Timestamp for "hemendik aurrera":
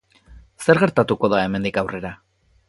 1.43-2.13